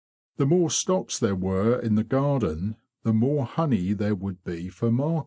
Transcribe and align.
The 0.37 0.47
more 0.47 0.71
stocks 0.71 1.19
there 1.19 1.35
were 1.35 1.77
in 1.77 1.93
the 1.93 2.03
garden 2.03 2.77
the 3.03 3.13
more 3.13 3.45
honey 3.45 3.93
there 3.93 4.15
would 4.15 4.43
be 4.43 4.67
for 4.67 4.89
market. 4.91 5.19